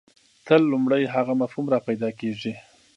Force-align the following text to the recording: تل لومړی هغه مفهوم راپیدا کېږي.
تل 0.45 0.61
لومړی 0.71 1.03
هغه 1.15 1.33
مفهوم 1.41 1.65
راپیدا 1.73 2.09
کېږي. 2.19 2.53